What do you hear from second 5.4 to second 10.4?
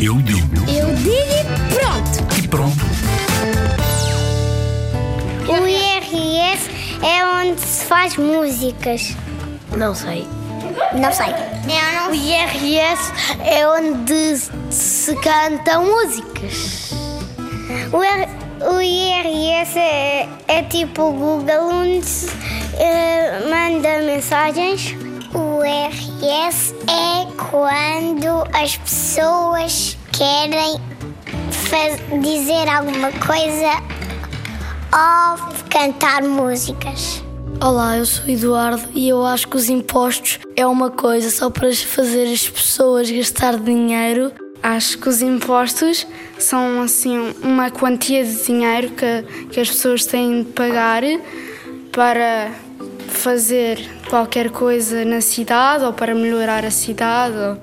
O IRS é onde se faz músicas. Não sei.